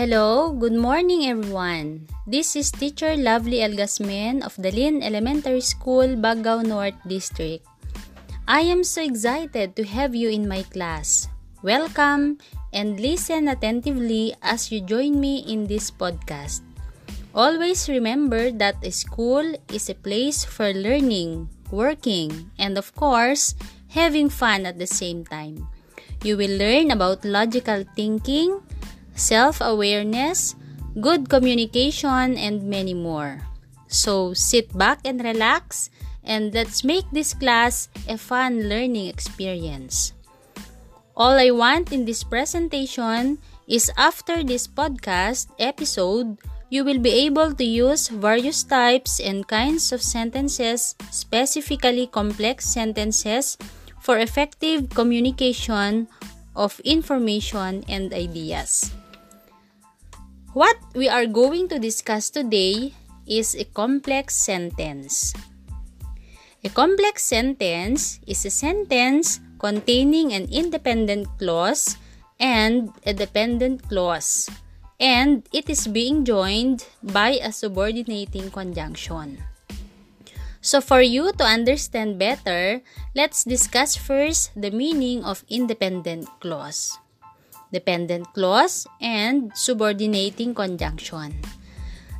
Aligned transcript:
Hello, 0.00 0.48
good 0.56 0.72
morning 0.72 1.28
everyone. 1.28 2.08
This 2.24 2.56
is 2.56 2.72
teacher 2.72 3.20
Lovely 3.20 3.60
Elgasmen 3.60 4.40
of 4.40 4.56
Dalin 4.56 5.04
Elementary 5.04 5.60
School, 5.60 6.16
Baggao 6.16 6.64
North 6.64 6.96
District. 7.04 7.60
I 8.48 8.64
am 8.64 8.80
so 8.80 9.04
excited 9.04 9.76
to 9.76 9.84
have 9.84 10.16
you 10.16 10.32
in 10.32 10.48
my 10.48 10.64
class. 10.72 11.28
Welcome 11.60 12.40
and 12.72 12.96
listen 12.96 13.44
attentively 13.44 14.32
as 14.40 14.72
you 14.72 14.80
join 14.80 15.20
me 15.20 15.44
in 15.44 15.68
this 15.68 15.92
podcast. 15.92 16.64
Always 17.36 17.84
remember 17.84 18.48
that 18.56 18.80
a 18.80 18.88
school 18.88 19.44
is 19.68 19.92
a 19.92 20.00
place 20.00 20.48
for 20.48 20.72
learning, 20.72 21.52
working, 21.68 22.48
and 22.56 22.80
of 22.80 22.88
course, 22.96 23.52
having 23.92 24.32
fun 24.32 24.64
at 24.64 24.80
the 24.80 24.88
same 24.88 25.28
time. 25.28 25.68
You 26.24 26.40
will 26.40 26.56
learn 26.56 26.88
about 26.88 27.20
logical 27.20 27.84
thinking, 27.96 28.64
self 29.20 29.60
awareness, 29.60 30.56
good 31.00 31.28
communication, 31.28 32.40
and 32.40 32.64
many 32.64 32.96
more. 32.96 33.44
So 33.86 34.32
sit 34.32 34.72
back 34.72 35.04
and 35.04 35.20
relax, 35.20 35.92
and 36.24 36.54
let's 36.56 36.82
make 36.82 37.04
this 37.12 37.36
class 37.36 37.92
a 38.08 38.16
fun 38.16 38.72
learning 38.72 39.12
experience. 39.12 40.16
All 41.12 41.36
I 41.36 41.52
want 41.52 41.92
in 41.92 42.08
this 42.08 42.24
presentation 42.24 43.38
is 43.68 43.92
after 44.00 44.42
this 44.42 44.66
podcast 44.66 45.52
episode, 45.60 46.40
you 46.70 46.82
will 46.82 46.98
be 46.98 47.26
able 47.26 47.52
to 47.52 47.64
use 47.64 48.08
various 48.08 48.62
types 48.62 49.20
and 49.20 49.46
kinds 49.46 49.92
of 49.92 50.00
sentences, 50.00 50.94
specifically 51.10 52.06
complex 52.06 52.64
sentences, 52.64 53.58
for 54.00 54.16
effective 54.16 54.88
communication 54.88 56.08
of 56.56 56.80
information 56.80 57.84
and 57.88 58.14
ideas. 58.14 58.90
What 60.50 60.82
we 60.98 61.06
are 61.06 61.30
going 61.30 61.70
to 61.70 61.78
discuss 61.78 62.26
today 62.26 62.90
is 63.22 63.54
a 63.54 63.62
complex 63.70 64.34
sentence. 64.34 65.30
A 66.66 66.68
complex 66.68 67.22
sentence 67.22 68.18
is 68.26 68.42
a 68.42 68.50
sentence 68.50 69.38
containing 69.62 70.34
an 70.34 70.50
independent 70.50 71.30
clause 71.38 71.94
and 72.42 72.90
a 73.06 73.14
dependent 73.14 73.86
clause, 73.86 74.50
and 74.98 75.46
it 75.54 75.70
is 75.70 75.86
being 75.86 76.26
joined 76.26 76.82
by 76.98 77.38
a 77.38 77.54
subordinating 77.54 78.50
conjunction. 78.50 79.38
So, 80.58 80.82
for 80.82 80.98
you 81.00 81.30
to 81.30 81.44
understand 81.46 82.18
better, 82.18 82.82
let's 83.14 83.46
discuss 83.46 83.94
first 83.94 84.50
the 84.58 84.74
meaning 84.74 85.22
of 85.22 85.46
independent 85.46 86.26
clause 86.42 86.98
dependent 87.72 88.32
clause, 88.34 88.86
and 89.00 89.50
subordinating 89.54 90.54
conjunction. 90.54 91.34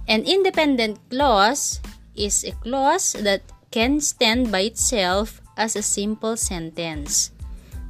An 0.08 0.24
independent 0.24 0.98
clause 1.10 1.80
is 2.16 2.44
a 2.44 2.52
clause 2.62 3.14
that 3.20 3.42
can 3.70 4.00
stand 4.00 4.50
by 4.50 4.66
itself 4.66 5.40
as 5.56 5.76
a 5.76 5.82
simple 5.82 6.36
sentence, 6.36 7.30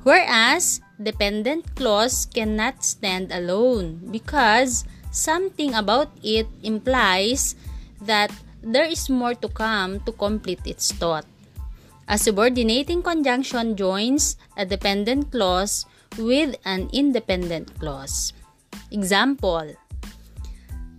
whereas 0.03 0.81
dependent 1.01 1.75
clause 1.77 2.27
cannot 2.27 2.85
stand 2.85 3.33
alone 3.33 4.01
because 4.13 4.85
something 5.11 5.73
about 5.75 6.13
it 6.23 6.47
implies 6.63 7.57
that 8.01 8.31
there 8.63 8.85
is 8.85 9.09
more 9.09 9.35
to 9.35 9.49
come 9.49 10.01
to 10.05 10.13
complete 10.13 10.61
its 10.67 10.93
thought. 10.93 11.25
A 12.09 12.19
subordinating 12.19 13.03
conjunction 13.03 13.77
joins 13.77 14.37
a 14.57 14.67
dependent 14.67 15.31
clause 15.31 15.87
with 16.19 16.57
an 16.65 16.89
independent 16.93 17.71
clause. 17.79 18.33
Example 18.91 19.75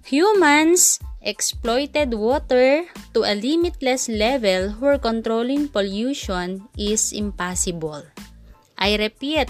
Humans 0.06 1.00
exploited 1.22 2.14
water 2.14 2.84
to 3.14 3.24
a 3.24 3.38
limitless 3.38 4.10
level 4.10 4.72
where 4.82 4.98
controlling 4.98 5.70
pollution 5.70 6.68
is 6.78 7.14
impossible. 7.14 8.04
I 8.78 8.98
repeat, 8.98 9.48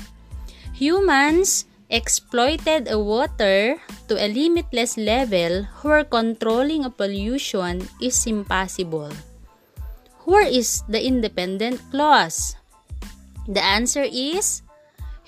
humans 0.75 1.65
exploited 1.89 2.91
water 2.91 3.79
to 4.07 4.15
a 4.19 4.27
limitless 4.27 4.97
level 4.99 5.63
where 5.81 6.03
controlling 6.03 6.83
pollution 6.91 7.87
is 8.01 8.27
impossible. 8.27 9.11
Where 10.27 10.45
is 10.45 10.83
the 10.87 10.99
independent 10.99 11.79
clause? 11.89 12.55
The 13.47 13.63
answer 13.63 14.03
is 14.03 14.61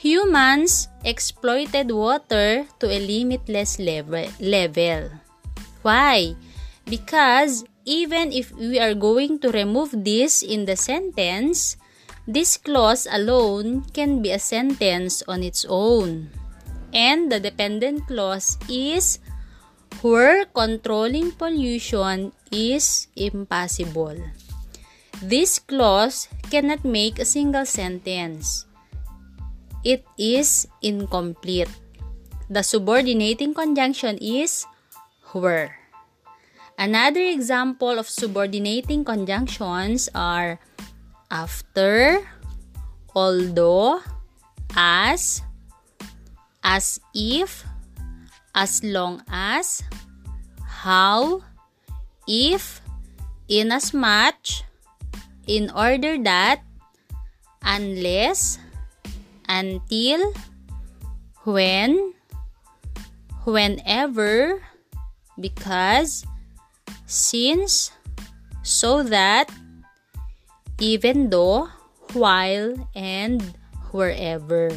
Humans 0.03 0.91
exploited 1.07 1.87
water 1.87 2.67
to 2.83 2.91
a 2.91 2.99
limitless 2.99 3.79
level. 3.79 5.07
Why? 5.79 6.35
Because 6.83 7.63
even 7.87 8.35
if 8.35 8.51
we 8.51 8.83
are 8.83 8.99
going 8.99 9.39
to 9.39 9.55
remove 9.55 9.95
this 9.95 10.43
in 10.43 10.67
the 10.67 10.75
sentence, 10.75 11.79
this 12.27 12.59
clause 12.59 13.07
alone 13.07 13.87
can 13.95 14.19
be 14.19 14.35
a 14.35 14.43
sentence 14.43 15.23
on 15.23 15.39
its 15.39 15.63
own. 15.71 16.35
And 16.91 17.31
the 17.31 17.39
dependent 17.39 18.03
clause 18.11 18.59
is 18.67 19.23
where 20.03 20.43
controlling 20.51 21.31
pollution 21.31 22.35
is 22.51 23.07
impossible. 23.15 24.19
This 25.23 25.63
clause 25.63 26.27
cannot 26.51 26.83
make 26.83 27.19
a 27.19 27.25
single 27.25 27.63
sentence 27.63 28.67
it 29.83 30.03
is 30.17 30.67
incomplete. 30.81 31.69
The 32.49 32.63
subordinating 32.63 33.53
conjunction 33.53 34.17
is 34.17 34.65
were. 35.33 35.71
Another 36.77 37.21
example 37.21 37.99
of 37.99 38.09
subordinating 38.09 39.05
conjunctions 39.05 40.09
are 40.15 40.59
after, 41.29 42.21
although, 43.15 44.01
as, 44.75 45.41
as 46.63 46.99
if, 47.13 47.63
as 48.55 48.83
long 48.83 49.21
as, 49.29 49.83
how, 50.65 51.41
if, 52.27 52.81
inasmuch, 53.47 54.65
in 55.47 55.69
order 55.71 56.17
that, 56.23 56.61
unless, 57.61 58.57
until, 59.53 60.33
when, 61.45 62.17
whenever, 63.45 64.65
because, 65.37 66.25
since, 67.05 67.93
so 68.65 69.05
that, 69.05 69.53
even 70.81 71.29
though, 71.29 71.69
while, 72.17 72.89
and 72.97 73.53
wherever. 73.93 74.73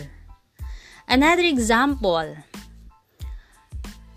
Another 1.08 1.48
example. 1.48 2.36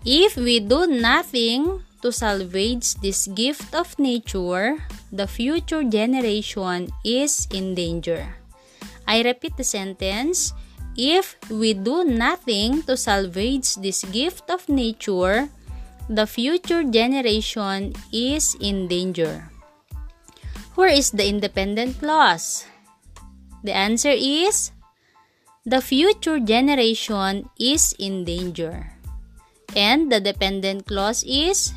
If 0.04 0.36
we 0.36 0.60
do 0.60 0.86
nothing 0.86 1.84
to 2.02 2.12
salvage 2.12 3.00
this 3.00 3.28
gift 3.28 3.74
of 3.74 3.98
nature, 3.98 4.76
the 5.12 5.26
future 5.26 5.84
generation 5.84 6.88
is 7.04 7.48
in 7.52 7.74
danger. 7.74 8.39
I 9.10 9.26
repeat 9.26 9.58
the 9.58 9.66
sentence. 9.66 10.54
If 10.94 11.34
we 11.50 11.74
do 11.74 12.06
nothing 12.06 12.86
to 12.86 12.94
salvage 12.94 13.74
this 13.82 14.06
gift 14.06 14.46
of 14.46 14.70
nature, 14.70 15.50
the 16.06 16.30
future 16.30 16.86
generation 16.86 17.98
is 18.14 18.54
in 18.62 18.86
danger. 18.86 19.50
Where 20.78 20.94
is 20.94 21.10
the 21.10 21.26
independent 21.26 21.98
clause? 21.98 22.70
The 23.66 23.74
answer 23.74 24.14
is 24.14 24.70
the 25.66 25.82
future 25.82 26.38
generation 26.38 27.50
is 27.58 27.94
in 27.98 28.22
danger. 28.22 28.94
And 29.74 30.06
the 30.10 30.22
dependent 30.22 30.86
clause 30.86 31.26
is 31.26 31.74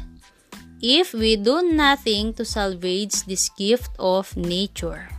if 0.81 1.13
we 1.18 1.38
do 1.38 1.65
nothing 1.65 2.33
to 2.38 2.45
salvage 2.45 3.25
this 3.25 3.50
gift 3.57 3.89
of 3.97 4.38
nature. 4.38 5.12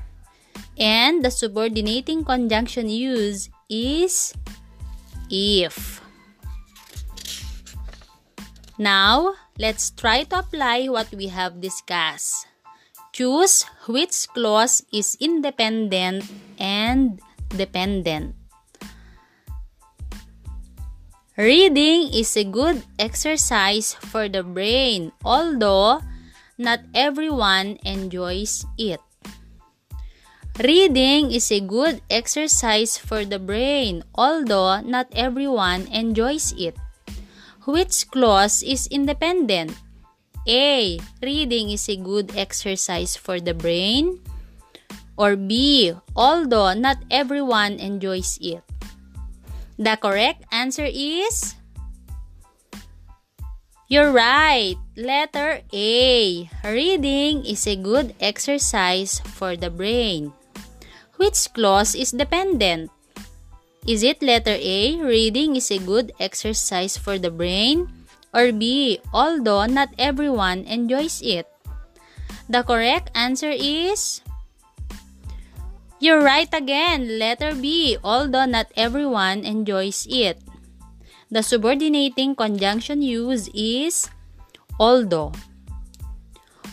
And 0.78 1.24
the 1.24 1.30
subordinating 1.30 2.24
conjunction 2.24 2.88
used 2.88 3.50
is 3.70 4.34
if. 5.30 6.02
Now, 8.78 9.34
let's 9.58 9.90
try 9.90 10.24
to 10.34 10.42
apply 10.42 10.90
what 10.90 11.06
we 11.14 11.28
have 11.28 11.60
discussed. 11.60 12.46
Choose 13.14 13.62
which 13.86 14.26
clause 14.34 14.82
is 14.92 15.16
independent 15.20 16.26
and 16.58 17.22
dependent. 17.54 18.34
Reading 21.38 22.10
is 22.14 22.34
a 22.36 22.42
good 22.42 22.82
exercise 22.98 23.94
for 23.94 24.28
the 24.28 24.42
brain, 24.42 25.10
although 25.24 26.02
not 26.58 26.80
everyone 26.94 27.78
enjoys 27.82 28.66
it. 28.78 28.98
Reading 30.62 31.34
is 31.34 31.50
a 31.50 31.58
good 31.58 31.98
exercise 32.06 32.94
for 32.94 33.26
the 33.26 33.42
brain, 33.42 34.06
although 34.14 34.78
not 34.86 35.10
everyone 35.10 35.90
enjoys 35.90 36.54
it. 36.54 36.78
Which 37.66 38.06
clause 38.14 38.62
is 38.62 38.86
independent? 38.86 39.74
A. 40.46 41.02
Reading 41.18 41.74
is 41.74 41.90
a 41.90 41.98
good 41.98 42.38
exercise 42.38 43.18
for 43.18 43.42
the 43.42 43.50
brain. 43.50 44.22
Or 45.18 45.34
B. 45.34 45.90
Although 46.14 46.78
not 46.78 47.02
everyone 47.10 47.82
enjoys 47.82 48.38
it. 48.38 48.62
The 49.74 49.98
correct 49.98 50.46
answer 50.54 50.86
is 50.86 51.58
You're 53.90 54.14
right. 54.14 54.78
Letter 54.94 55.66
A. 55.74 56.46
Reading 56.62 57.42
is 57.42 57.66
a 57.66 57.74
good 57.74 58.14
exercise 58.22 59.18
for 59.34 59.58
the 59.58 59.68
brain. 59.68 60.30
Which 61.16 61.52
clause 61.54 61.94
is 61.94 62.10
dependent? 62.10 62.90
Is 63.86 64.02
it 64.02 64.22
letter 64.22 64.56
A, 64.58 64.96
reading 64.98 65.56
is 65.56 65.70
a 65.70 65.78
good 65.78 66.12
exercise 66.18 66.96
for 66.96 67.18
the 67.18 67.30
brain? 67.30 67.86
Or 68.34 68.50
B, 68.50 68.98
although 69.12 69.66
not 69.66 69.94
everyone 69.98 70.64
enjoys 70.64 71.22
it? 71.22 71.46
The 72.48 72.64
correct 72.64 73.14
answer 73.14 73.52
is 73.52 74.20
You're 76.00 76.20
right 76.20 76.50
again, 76.52 77.18
letter 77.18 77.54
B, 77.54 77.96
although 78.02 78.44
not 78.44 78.68
everyone 78.76 79.44
enjoys 79.44 80.06
it. 80.10 80.42
The 81.30 81.42
subordinating 81.42 82.34
conjunction 82.34 83.00
use 83.00 83.48
is 83.54 84.10
although. 84.78 85.32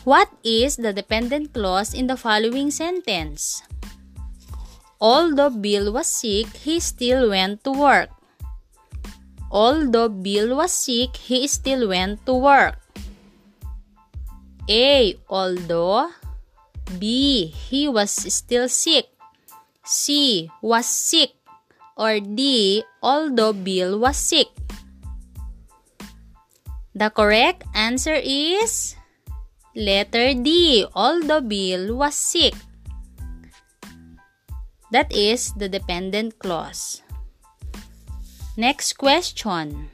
What 0.04 0.34
is 0.44 0.76
the 0.76 0.92
dependent 0.92 1.54
clause 1.54 1.94
in 1.94 2.08
the 2.08 2.18
following 2.18 2.72
sentence? 2.72 3.62
Although 5.02 5.50
Bill 5.50 5.90
was 5.92 6.06
sick, 6.06 6.46
he 6.62 6.80
still 6.80 7.34
went 7.34 7.66
to 7.66 7.74
work. 7.74 8.14
Although 9.50 10.14
Bill 10.14 10.56
was 10.56 10.72
sick, 10.72 11.18
he 11.18 11.50
still 11.50 11.90
went 11.90 12.24
to 12.30 12.38
work. 12.38 12.78
A. 14.70 15.18
Although 15.28 16.14
B. 17.02 17.50
He 17.50 17.90
was 17.90 18.12
still 18.12 18.70
sick. 18.70 19.10
C. 19.84 20.50
Was 20.62 20.86
sick. 20.86 21.34
Or 21.98 22.22
D. 22.22 22.86
Although 23.02 23.54
Bill 23.54 23.98
was 23.98 24.16
sick. 24.16 24.48
The 26.94 27.10
correct 27.10 27.66
answer 27.74 28.22
is 28.22 28.96
letter 29.76 30.38
D. 30.38 30.86
Although 30.94 31.42
Bill 31.42 31.98
was 31.98 32.14
sick. 32.14 32.54
That 34.92 35.12
is 35.12 35.56
the 35.56 35.68
dependent 35.68 36.38
clause. 36.40 37.02
Next 38.60 39.00
question. 39.00 39.90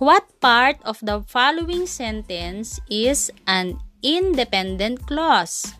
What 0.00 0.24
part 0.40 0.80
of 0.88 0.96
the 1.04 1.20
following 1.28 1.84
sentence 1.84 2.80
is 2.88 3.30
an 3.46 3.76
independent 4.02 5.04
clause? 5.06 5.74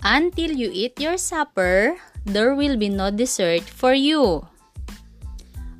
Until 0.00 0.56
you 0.56 0.70
eat 0.72 0.96
your 0.96 1.18
supper, 1.20 2.00
there 2.24 2.54
will 2.54 2.80
be 2.80 2.88
no 2.88 3.10
dessert 3.10 3.68
for 3.68 3.92
you. 3.92 4.48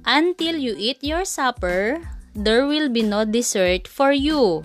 Until 0.04 0.56
you 0.56 0.74
eat 0.76 1.00
your 1.00 1.24
supper, 1.24 2.04
there 2.34 2.66
will 2.66 2.88
be 2.88 3.02
no 3.02 3.24
dessert 3.24 3.88
for 3.88 4.12
you. 4.12 4.64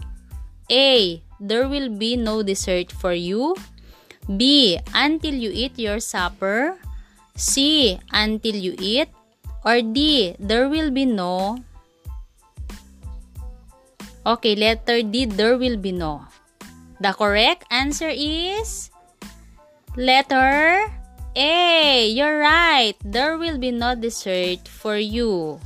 A. 0.72 1.22
There 1.40 1.68
will 1.68 1.88
be 1.88 2.18
no 2.18 2.44
dessert 2.44 2.92
for 2.92 3.14
you. 3.14 3.56
B. 4.26 4.80
Until 4.94 5.34
you 5.34 5.52
eat 5.54 5.78
your 5.78 6.00
supper. 6.00 6.78
C. 7.36 8.00
Until 8.12 8.56
you 8.56 8.76
eat. 8.80 9.10
Or 9.64 9.82
D. 9.82 10.36
There 10.40 10.70
will 10.70 10.90
be 10.90 11.06
no. 11.06 11.62
Okay, 14.26 14.56
letter 14.56 15.02
D. 15.06 15.26
There 15.26 15.58
will 15.58 15.78
be 15.78 15.92
no. 15.92 16.26
The 17.00 17.14
correct 17.14 17.68
answer 17.70 18.10
is 18.10 18.90
letter 19.98 20.90
A. 21.36 22.08
You're 22.10 22.40
right. 22.40 22.96
There 23.04 23.38
will 23.38 23.60
be 23.60 23.70
no 23.70 23.94
dessert 23.94 24.66
for 24.66 24.98
you. 24.98 25.60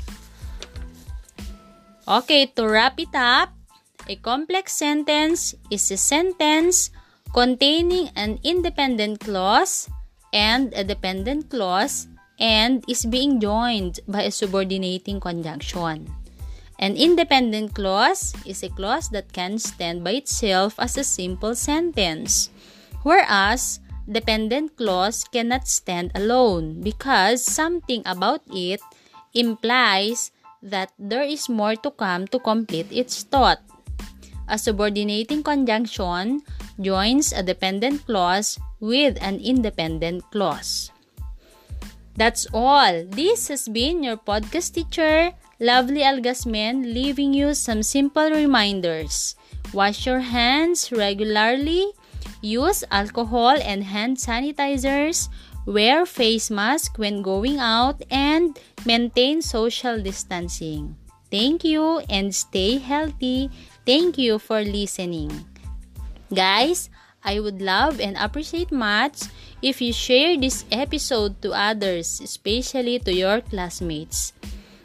Okay, 2.10 2.50
to 2.58 2.66
wrap 2.66 2.98
it 2.98 3.14
up, 3.14 3.54
a 4.10 4.18
complex 4.18 4.74
sentence 4.74 5.54
is 5.70 5.92
a 5.94 5.98
sentence 5.98 6.90
containing 7.34 8.10
an 8.16 8.40
independent 8.44 9.20
clause 9.20 9.90
and 10.34 10.74
a 10.74 10.84
dependent 10.84 11.50
clause 11.50 12.08
and 12.40 12.84
is 12.88 13.06
being 13.06 13.40
joined 13.40 14.00
by 14.08 14.24
a 14.24 14.32
subordinating 14.32 15.20
conjunction. 15.20 16.10
An 16.80 16.96
independent 16.96 17.76
clause 17.76 18.34
is 18.46 18.64
a 18.64 18.70
clause 18.72 19.10
that 19.10 19.34
can 19.34 19.60
stand 19.60 20.04
by 20.04 20.24
itself 20.24 20.80
as 20.80 20.96
a 20.96 21.04
simple 21.04 21.54
sentence, 21.54 22.50
whereas 23.04 23.82
dependent 24.08 24.78
clause 24.78 25.26
cannot 25.28 25.68
stand 25.68 26.12
alone 26.16 26.80
because 26.82 27.44
something 27.44 28.02
about 28.06 28.42
it 28.48 28.80
implies 29.34 30.32
that 30.64 30.92
there 30.98 31.24
is 31.24 31.50
more 31.50 31.76
to 31.76 31.92
come 31.92 32.28
to 32.28 32.40
complete 32.40 32.88
its 32.92 33.24
thought. 33.24 33.60
A 34.48 34.58
subordinating 34.58 35.44
conjunction 35.44 36.42
joins 36.80 37.32
a 37.32 37.44
dependent 37.44 38.06
clause 38.06 38.58
with 38.80 39.18
an 39.22 39.40
independent 39.40 40.24
clause. 40.32 40.92
That's 42.16 42.48
all. 42.54 43.06
This 43.08 43.48
has 43.48 43.68
been 43.68 44.04
your 44.04 44.18
podcast 44.18 44.76
teacher, 44.76 45.32
Lovely 45.60 46.04
Algasmen, 46.04 46.94
leaving 46.94 47.34
you 47.34 47.54
some 47.54 47.84
simple 47.84 48.30
reminders. 48.32 49.36
Wash 49.74 50.06
your 50.06 50.20
hands 50.20 50.92
regularly, 50.92 51.92
use 52.42 52.84
alcohol 52.92 53.56
and 53.60 53.84
hand 53.84 54.18
sanitizers, 54.18 55.30
wear 55.66 56.06
face 56.06 56.50
mask 56.50 56.98
when 56.98 57.22
going 57.22 57.60
out, 57.60 58.02
and 58.12 58.60
maintain 58.86 59.42
social 59.42 60.02
distancing. 60.02 60.96
Thank 61.32 61.64
you 61.64 62.00
and 62.10 62.34
stay 62.34 62.80
healthy. 62.80 63.52
Thank 63.86 64.18
you 64.18 64.40
for 64.40 64.62
listening. 64.64 65.49
Guys, 66.34 66.90
I 67.24 67.40
would 67.40 67.62
love 67.62 68.00
and 68.00 68.16
appreciate 68.18 68.72
much 68.72 69.28
if 69.62 69.82
you 69.82 69.92
share 69.92 70.38
this 70.38 70.64
episode 70.72 71.42
to 71.42 71.52
others, 71.52 72.22
especially 72.24 73.00
to 73.00 73.14
your 73.14 73.42
classmates. 73.42 74.32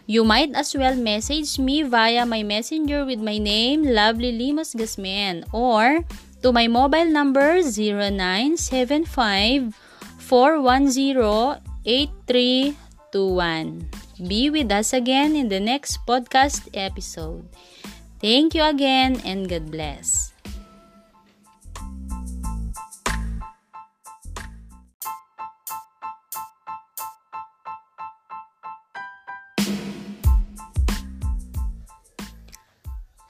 You 0.05 0.25
might 0.25 0.53
as 0.53 0.77
well 0.77 0.97
message 0.97 1.59
me 1.59 1.83
via 1.83 2.27
my 2.27 2.43
messenger 2.43 3.07
with 3.07 3.21
my 3.21 3.39
name, 3.39 3.85
Lovely 3.85 4.37
Limos 4.37 4.77
Gasman, 4.77 5.49
or 5.53 6.05
to 6.45 6.53
my 6.53 6.69
mobile 6.69 7.09
number 7.09 7.63
0975 7.63 9.75
410 10.21 11.61
8321. 11.85 13.89
Be 14.29 14.51
with 14.51 14.73
us 14.73 14.93
again 14.93 15.37
in 15.37 15.49
the 15.49 15.61
next 15.61 16.05
podcast 16.05 16.69
episode. 16.77 17.49
Thank 18.21 18.55
you 18.55 18.65
again 18.65 19.23
and 19.25 19.49
God 19.49 19.71
bless. 19.73 20.34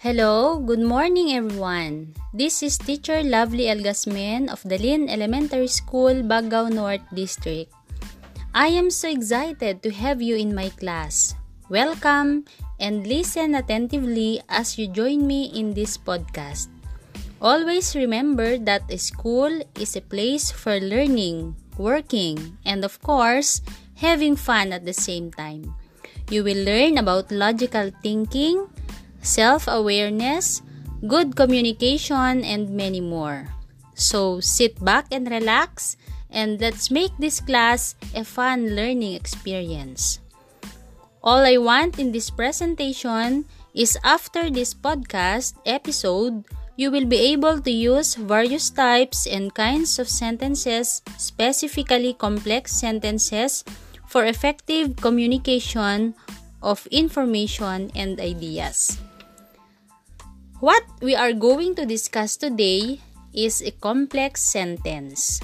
Hello, 0.05 0.61
good 0.61 0.85
morning 0.85 1.33
everyone. 1.33 2.13
This 2.37 2.61
is 2.61 2.77
teacher 2.77 3.25
Lovely 3.25 3.73
Elgasmen 3.73 4.53
of 4.53 4.61
Dalin 4.61 5.09
Elementary 5.09 5.65
School, 5.65 6.21
Baggao 6.21 6.69
North 6.69 7.01
District. 7.17 7.73
I 8.53 8.69
am 8.69 8.93
so 8.93 9.09
excited 9.09 9.81
to 9.81 9.89
have 9.89 10.21
you 10.21 10.37
in 10.37 10.53
my 10.53 10.69
class. 10.77 11.33
Welcome 11.73 12.45
and 12.77 13.09
listen 13.09 13.57
attentively 13.57 14.45
as 14.53 14.77
you 14.77 14.93
join 14.93 15.25
me 15.25 15.49
in 15.57 15.73
this 15.73 15.97
podcast. 15.97 16.69
Always 17.41 17.97
remember 17.97 18.61
that 18.61 18.85
a 18.93 19.01
school 19.01 19.49
is 19.81 19.97
a 19.97 20.05
place 20.05 20.53
for 20.53 20.77
learning, 20.85 21.57
working, 21.81 22.61
and 22.69 22.85
of 22.85 23.01
course, 23.01 23.65
having 23.97 24.37
fun 24.37 24.77
at 24.77 24.85
the 24.85 24.93
same 24.93 25.33
time. 25.33 25.73
You 26.29 26.45
will 26.45 26.61
learn 26.61 27.01
about 27.01 27.33
logical 27.33 27.89
thinking, 28.05 28.69
self 29.25 29.67
awareness, 29.67 30.61
good 31.09 31.35
communication, 31.35 32.45
and 32.45 32.71
many 32.71 33.01
more. 33.01 33.49
So 33.97 34.39
sit 34.39 34.79
back 34.85 35.09
and 35.11 35.27
relax, 35.27 35.97
and 36.31 36.61
let's 36.61 36.93
make 36.93 37.17
this 37.19 37.41
class 37.41 37.97
a 38.15 38.23
fun 38.23 38.77
learning 38.77 39.17
experience. 39.17 40.21
All 41.25 41.41
I 41.41 41.57
want 41.57 41.99
in 41.99 42.13
this 42.13 42.29
presentation 42.29 43.49
is 43.73 43.97
after 44.05 44.51
this 44.53 44.77
podcast 44.77 45.57
episode, 45.65 46.45
you 46.77 46.91
will 46.91 47.07
be 47.07 47.33
able 47.33 47.63
to 47.65 47.71
use 47.71 48.15
various 48.15 48.69
types 48.69 49.27
and 49.27 49.55
kinds 49.55 49.99
of 49.99 50.09
sentences, 50.09 51.01
specifically 51.17 52.13
complex 52.13 52.77
sentences, 52.77 53.65
for 54.07 54.27
effective 54.27 54.97
communication 54.97 56.15
of 56.63 56.87
information 56.91 57.91
and 57.95 58.21
ideas. 58.21 58.99
What 60.63 60.87
we 61.03 61.19
are 61.19 61.35
going 61.35 61.75
to 61.75 61.85
discuss 61.85 62.39
today 62.39 63.03
is 63.35 63.59
a 63.61 63.75
complex 63.75 64.41
sentence. 64.41 65.43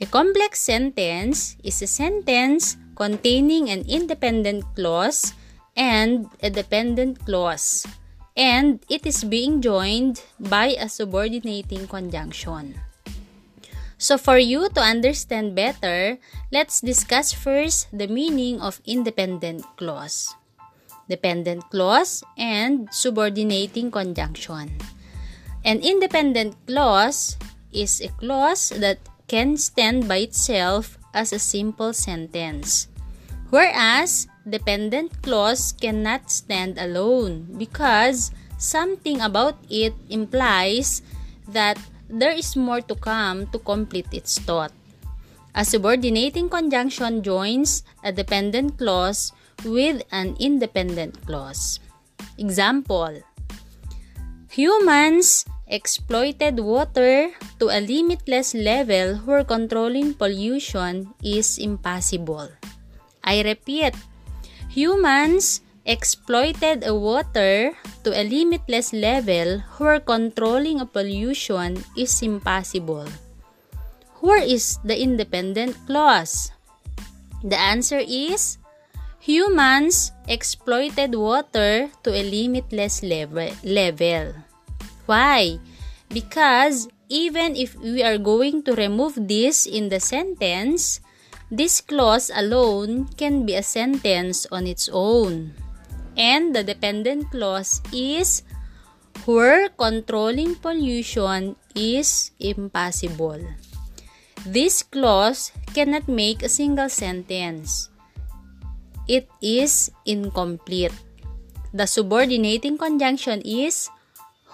A 0.00 0.06
complex 0.06 0.60
sentence 0.60 1.56
is 1.62 1.82
a 1.82 1.86
sentence 1.86 2.80
containing 2.96 3.68
an 3.68 3.84
independent 3.84 4.64
clause 4.74 5.34
and 5.76 6.32
a 6.42 6.48
dependent 6.48 7.28
clause, 7.28 7.84
and 8.36 8.80
it 8.88 9.04
is 9.04 9.22
being 9.22 9.60
joined 9.60 10.24
by 10.40 10.72
a 10.80 10.88
subordinating 10.88 11.86
conjunction. 11.86 12.80
So 13.98 14.16
for 14.16 14.38
you 14.38 14.68
to 14.72 14.80
understand 14.80 15.54
better, 15.54 16.16
let's 16.50 16.80
discuss 16.80 17.32
first 17.32 17.92
the 17.92 18.08
meaning 18.08 18.60
of 18.60 18.80
independent 18.86 19.64
clause, 19.76 20.34
dependent 21.08 21.62
clause, 21.70 22.22
and 22.36 22.88
subordinating 22.92 23.90
conjunction. 23.90 24.72
An 25.64 25.80
independent 25.80 26.56
clause 26.66 27.36
is 27.72 28.00
a 28.00 28.08
clause 28.20 28.70
that 28.76 28.98
can 29.28 29.56
stand 29.56 30.06
by 30.06 30.28
itself 30.28 30.98
as 31.14 31.32
a 31.32 31.38
simple 31.38 31.92
sentence, 31.92 32.88
whereas 33.50 34.28
dependent 34.48 35.22
clause 35.22 35.72
cannot 35.72 36.30
stand 36.30 36.76
alone 36.78 37.48
because 37.56 38.30
something 38.58 39.20
about 39.20 39.56
it 39.70 39.94
implies 40.10 41.02
that 41.48 41.78
there 42.08 42.32
is 42.32 42.56
more 42.56 42.80
to 42.80 42.94
come 42.94 43.46
to 43.48 43.58
complete 43.58 44.08
its 44.12 44.38
thought. 44.38 44.72
A 45.54 45.64
subordinating 45.64 46.50
conjunction 46.50 47.22
joins 47.22 47.84
a 48.02 48.12
dependent 48.12 48.76
clause 48.76 49.32
with 49.62 50.02
an 50.10 50.34
independent 50.40 51.20
clause. 51.26 51.78
Example 52.38 53.22
Humans 54.50 55.46
exploited 55.66 56.60
water 56.60 57.34
to 57.58 57.66
a 57.70 57.82
limitless 57.82 58.54
level 58.54 59.18
where 59.26 59.42
controlling 59.42 60.14
pollution 60.14 61.10
is 61.22 61.58
impossible. 61.58 62.50
I 63.24 63.42
repeat, 63.42 63.94
humans 64.70 65.64
exploited 65.84 66.84
water 66.86 67.74
to 68.04 68.10
a 68.12 68.22
limitless 68.22 68.92
level 68.92 69.60
where 69.78 70.00
controlling 70.00 70.80
a 70.80 70.86
pollution 70.86 71.82
is 71.96 72.22
impossible. 72.22 73.08
Where 74.20 74.42
is 74.42 74.78
the 74.84 74.96
independent 74.96 75.76
clause? 75.86 76.52
The 77.44 77.58
answer 77.58 78.00
is 78.00 78.56
humans 79.24 80.12
exploited 80.28 81.16
water 81.16 81.88
to 82.04 82.12
a 82.12 82.20
limitless 82.20 83.00
level. 83.00 84.36
Why? 85.08 85.56
Because 86.12 86.92
even 87.08 87.56
if 87.56 87.72
we 87.80 88.04
are 88.04 88.20
going 88.20 88.60
to 88.68 88.76
remove 88.76 89.16
this 89.16 89.64
in 89.64 89.88
the 89.88 89.96
sentence, 89.96 91.00
this 91.50 91.80
clause 91.80 92.28
alone 92.36 93.08
can 93.16 93.48
be 93.48 93.56
a 93.56 93.64
sentence 93.64 94.44
on 94.52 94.68
its 94.68 94.92
own. 94.92 95.56
And 96.20 96.54
the 96.54 96.62
dependent 96.62 97.32
clause 97.32 97.80
is 97.96 98.44
where 99.24 99.72
controlling 99.72 100.56
pollution 100.56 101.56
is 101.74 102.30
impossible. 102.38 103.40
This 104.44 104.82
clause 104.84 105.50
cannot 105.72 106.12
make 106.12 106.44
a 106.44 106.52
single 106.52 106.92
sentence. 106.92 107.88
It 109.06 109.28
is 109.42 109.90
incomplete. 110.06 110.94
The 111.74 111.86
subordinating 111.86 112.78
conjunction 112.78 113.42
is 113.44 113.90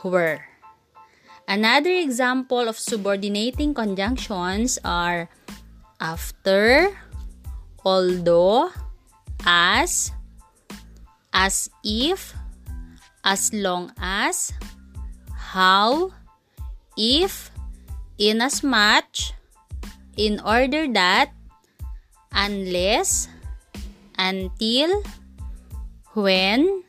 were. 0.03 0.41
Another 1.47 1.91
example 1.91 2.69
of 2.69 2.79
subordinating 2.79 3.75
conjunctions 3.75 4.79
are 4.85 5.29
after, 6.01 6.97
although, 7.85 8.71
as, 9.45 10.13
as 11.33 11.69
if, 11.83 12.35
as 13.25 13.53
long 13.53 13.93
as, 13.99 14.55
how, 15.35 16.15
if, 16.97 17.51
in 18.17 18.41
as 18.41 18.63
much, 18.63 19.35
in 20.17 20.41
order 20.41 20.87
that, 20.93 21.35
unless, 22.33 23.29
until, 24.21 25.01
when, 26.13 26.85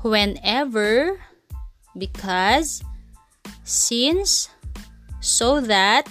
whenever, 0.00 1.20
because, 1.92 2.80
since, 3.62 4.48
so 5.20 5.60
that, 5.60 6.08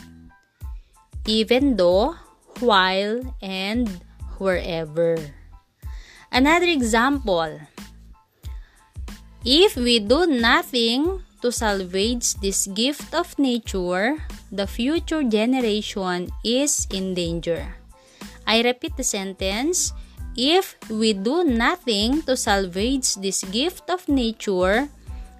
even 1.25 1.75
though, 1.75 2.13
while, 2.61 3.25
and 3.41 3.89
wherever. 4.37 5.17
Another 6.31 6.69
example. 6.69 7.57
If 9.43 9.75
we 9.75 9.97
do 9.97 10.27
nothing 10.27 11.23
to 11.41 11.51
salvage 11.51 12.35
this 12.35 12.67
gift 12.67 13.15
of 13.15 13.33
nature, 13.39 14.21
the 14.51 14.67
future 14.67 15.23
generation 15.23 16.29
is 16.43 16.85
in 16.91 17.15
danger. 17.15 17.76
I 18.47 18.63
repeat 18.63 18.95
the 18.95 19.03
sentence. 19.03 19.91
If 20.37 20.79
we 20.89 21.11
do 21.11 21.43
nothing 21.43 22.23
to 22.23 22.37
salvage 22.39 23.19
this 23.19 23.43
gift 23.43 23.91
of 23.91 24.07
nature, 24.07 24.87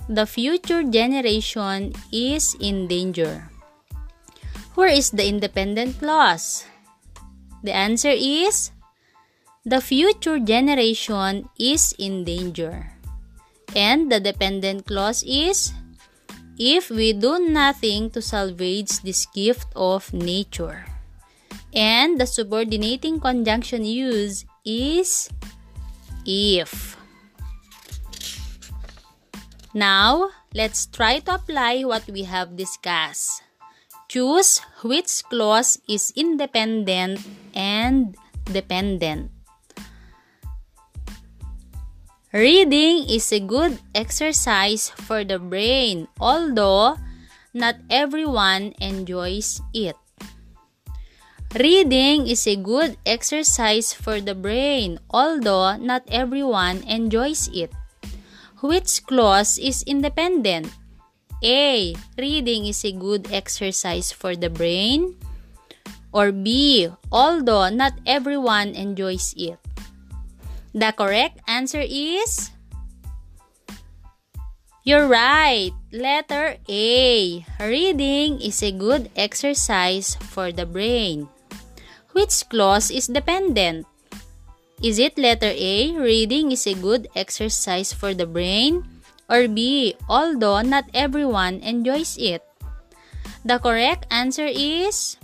the 0.10 0.28
future 0.28 0.84
generation 0.84 1.96
is 2.12 2.56
in 2.60 2.88
danger. 2.88 3.48
Where 4.76 4.92
is 4.92 5.10
the 5.10 5.26
independent 5.26 6.00
clause? 6.04 6.68
The 7.64 7.74
answer 7.74 8.12
is 8.12 8.72
the 9.64 9.82
future 9.82 10.40
generation 10.40 11.48
is 11.58 11.96
in 11.98 12.24
danger. 12.24 12.92
And 13.76 14.12
the 14.12 14.20
dependent 14.20 14.88
clause 14.88 15.24
is 15.24 15.74
if 16.58 16.90
we 16.90 17.14
do 17.14 17.38
nothing 17.40 18.10
to 18.12 18.22
salvage 18.22 19.00
this 19.02 19.26
gift 19.28 19.68
of 19.76 20.12
nature. 20.14 20.97
And 21.78 22.18
the 22.18 22.26
subordinating 22.26 23.22
conjunction 23.22 23.86
used 23.86 24.50
is 24.66 25.30
if. 26.26 26.98
Now, 29.78 30.34
let's 30.58 30.90
try 30.90 31.22
to 31.30 31.38
apply 31.38 31.86
what 31.86 32.10
we 32.10 32.26
have 32.26 32.58
discussed. 32.58 33.46
Choose 34.10 34.66
which 34.82 35.22
clause 35.30 35.78
is 35.86 36.10
independent 36.18 37.22
and 37.54 38.18
dependent. 38.50 39.30
Reading 42.34 43.06
is 43.06 43.30
a 43.30 43.40
good 43.40 43.78
exercise 43.94 44.90
for 44.90 45.22
the 45.22 45.38
brain, 45.38 46.08
although 46.18 46.98
not 47.54 47.78
everyone 47.94 48.74
enjoys 48.82 49.62
it. 49.78 49.94
Reading 51.56 52.28
is 52.28 52.44
a 52.44 52.60
good 52.60 53.00
exercise 53.08 53.96
for 53.96 54.20
the 54.20 54.36
brain, 54.36 55.00
although 55.08 55.80
not 55.80 56.04
everyone 56.12 56.84
enjoys 56.84 57.48
it. 57.56 57.72
Which 58.60 59.06
clause 59.08 59.56
is 59.56 59.80
independent? 59.88 60.68
A. 61.40 61.96
Reading 62.18 62.66
is 62.68 62.84
a 62.84 62.92
good 62.92 63.32
exercise 63.32 64.12
for 64.12 64.36
the 64.36 64.50
brain. 64.50 65.16
Or 66.12 66.36
B. 66.36 66.92
Although 67.16 67.70
not 67.70 67.94
everyone 68.06 68.76
enjoys 68.76 69.32
it. 69.38 69.56
The 70.76 70.92
correct 70.92 71.40
answer 71.48 71.82
is 71.82 72.52
You're 74.84 75.08
right. 75.08 75.72
Letter 75.92 76.60
A. 76.68 77.44
Reading 77.60 78.40
is 78.40 78.64
a 78.64 78.72
good 78.72 79.12
exercise 79.16 80.16
for 80.16 80.52
the 80.52 80.68
brain. 80.68 81.28
Which 82.18 82.50
clause 82.50 82.90
is 82.90 83.06
dependent? 83.06 83.86
Is 84.82 84.98
it 84.98 85.22
letter 85.22 85.54
A, 85.54 85.94
reading 85.94 86.50
is 86.50 86.66
a 86.66 86.74
good 86.74 87.06
exercise 87.14 87.94
for 87.94 88.18
the 88.18 88.26
brain? 88.26 88.90
Or 89.30 89.46
B, 89.46 89.94
although 90.10 90.66
not 90.66 90.90
everyone 90.98 91.62
enjoys 91.62 92.18
it? 92.18 92.42
The 93.46 93.62
correct 93.62 94.10
answer 94.10 94.50
is 94.50 95.22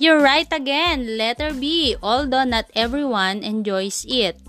You're 0.00 0.24
right 0.24 0.48
again, 0.48 1.20
letter 1.20 1.52
B, 1.52 2.00
although 2.00 2.48
not 2.48 2.72
everyone 2.72 3.44
enjoys 3.44 4.08
it. 4.08 4.40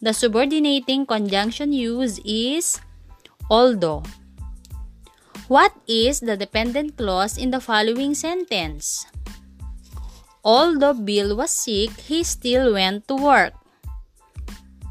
The 0.00 0.16
subordinating 0.16 1.04
conjunction 1.04 1.76
used 1.76 2.24
is 2.24 2.80
although. 3.52 4.08
What 5.52 5.76
is 5.84 6.24
the 6.24 6.40
dependent 6.40 6.96
clause 6.96 7.36
in 7.36 7.52
the 7.52 7.60
following 7.60 8.16
sentence? 8.16 9.04
Although 10.44 10.94
Bill 10.94 11.36
was 11.36 11.50
sick, 11.50 11.94
he 12.10 12.26
still 12.26 12.74
went 12.74 13.06
to 13.06 13.14
work. 13.14 13.54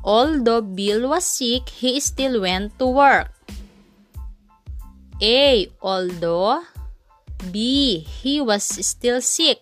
Although 0.03 0.61
Bill 0.61 1.09
was 1.09 1.25
sick, 1.25 1.67
he 1.67 1.99
still 1.99 2.41
went 2.41 2.79
to 2.79 2.87
work. 2.87 3.29
A. 5.21 5.67
Although 5.81 6.63
B. 7.51 7.99
He 7.99 8.41
was 8.41 8.63
still 8.63 9.21
sick. 9.21 9.59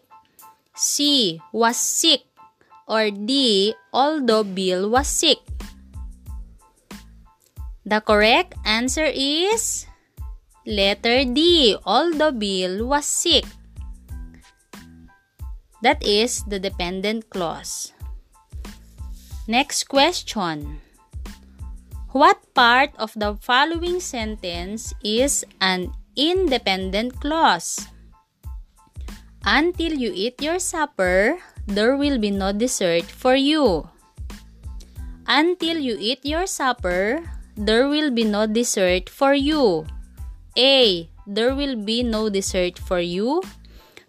C. 0.75 1.41
Was 1.51 1.75
sick. 1.75 2.23
Or 2.87 3.11
D. 3.11 3.73
Although 3.91 4.43
Bill 4.43 4.89
was 4.89 5.07
sick. 5.07 5.39
The 7.83 7.99
correct 7.99 8.53
answer 8.63 9.09
is 9.09 9.87
letter 10.65 11.25
D. 11.25 11.75
Although 11.83 12.31
Bill 12.31 12.85
was 12.87 13.05
sick. 13.05 13.45
That 15.81 16.03
is 16.03 16.43
the 16.43 16.59
dependent 16.59 17.29
clause. 17.29 17.93
Next 19.47 19.87
question. 19.87 20.81
What 22.11 22.41
part 22.53 22.91
of 22.97 23.13
the 23.15 23.37
following 23.39 23.99
sentence 24.01 24.93
is 25.03 25.45
an 25.61 25.93
independent 26.17 27.21
clause? 27.21 27.87
Until 29.45 29.93
you 29.93 30.11
eat 30.13 30.41
your 30.41 30.59
supper, 30.59 31.39
there 31.65 31.95
will 31.95 32.19
be 32.19 32.29
no 32.29 32.51
dessert 32.51 33.05
for 33.05 33.35
you. 33.35 33.87
Until 35.29 35.77
you 35.77 35.95
eat 36.01 36.25
your 36.25 36.45
supper, 36.45 37.21
there 37.55 37.87
will 37.87 38.09
be 38.09 38.25
no 38.25 38.47
dessert 38.47 39.07
for 39.07 39.33
you. 39.33 39.85
A. 40.57 41.07
There 41.27 41.53
will 41.53 41.77
be 41.77 42.01
no 42.01 42.27
dessert 42.27 42.79
for 42.79 42.99
you. 42.99 43.41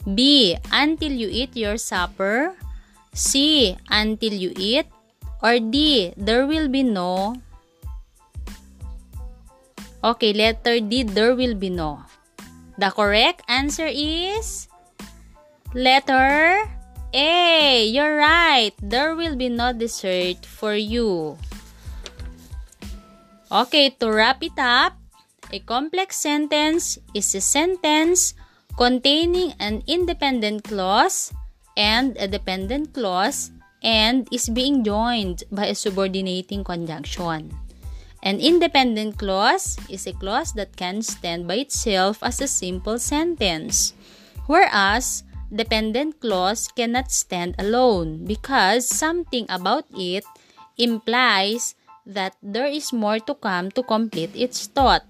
B. 0.05 0.57
Until 0.73 1.13
you 1.13 1.29
eat 1.31 1.57
your 1.57 1.77
supper. 1.77 2.57
C. 3.13 3.77
Until 3.89 4.33
you 4.33 4.53
eat. 4.57 4.87
Or 5.43 5.59
D. 5.59 6.13
There 6.17 6.47
will 6.47 6.69
be 6.69 6.83
no. 6.83 7.37
Okay, 10.05 10.33
letter 10.33 10.81
D. 10.81 11.03
There 11.03 11.35
will 11.35 11.55
be 11.55 11.69
no. 11.69 12.05
The 12.81 12.89
correct 12.89 13.45
answer 13.49 13.85
is 13.85 14.69
letter 15.77 16.65
A. 17.13 17.85
You're 17.85 18.17
right. 18.17 18.73
There 18.81 19.15
will 19.15 19.37
be 19.37 19.53
no 19.53 19.73
dessert 19.77 20.47
for 20.49 20.73
you. 20.73 21.37
Okay, 23.53 23.91
to 23.99 24.09
wrap 24.09 24.41
it 24.41 24.57
up, 24.57 24.95
a 25.53 25.59
complex 25.59 26.17
sentence 26.17 26.97
is 27.13 27.35
a 27.35 27.43
sentence 27.43 28.33
containing 28.77 29.55
an 29.59 29.83
independent 29.87 30.65
clause 30.65 31.33
and 31.77 32.17
a 32.19 32.29
dependent 32.29 32.93
clause 32.93 33.51
and 33.83 34.29
is 34.33 34.49
being 34.49 34.85
joined 34.85 35.45
by 35.51 35.67
a 35.67 35.75
subordinating 35.75 36.65
conjunction. 36.65 37.51
An 38.23 38.39
independent 38.39 39.17
clause 39.17 39.79
is 39.89 40.07
a 40.07 40.13
clause 40.13 40.53
that 40.53 40.77
can 40.77 41.01
stand 41.01 41.49
by 41.49 41.65
itself 41.65 42.21
as 42.23 42.41
a 42.41 42.49
simple 42.49 42.99
sentence, 42.99 43.95
whereas 44.47 45.25
dependent 45.49 46.21
clause 46.21 46.69
cannot 46.69 47.11
stand 47.11 47.57
alone 47.59 48.27
because 48.27 48.87
something 48.87 49.47
about 49.49 49.87
it 49.97 50.25
implies 50.77 51.75
that 52.05 52.37
there 52.43 52.69
is 52.69 52.93
more 52.93 53.19
to 53.21 53.35
come 53.35 53.71
to 53.73 53.83
complete 53.83 54.37
its 54.37 54.67
thought. 54.67 55.05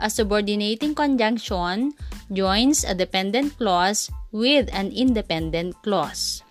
A 0.00 0.08
subordinating 0.08 0.94
conjunction 0.94 1.92
joins 2.32 2.84
a 2.84 2.94
dependent 2.94 3.58
clause 3.58 4.10
with 4.30 4.68
an 4.72 4.92
independent 4.92 5.74
clause. 5.82 6.42